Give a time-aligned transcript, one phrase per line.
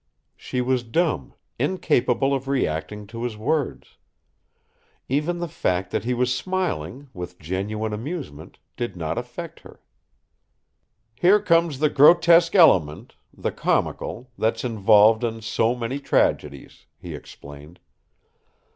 [0.35, 3.97] She was dumb, incapable of reacting to his words.
[5.07, 9.79] Even the fact that he was smiling, with genuine amusement, did not affect her.
[11.13, 17.79] "Here comes the grotesque element, the comical, that's involved in so many tragedies," he explained.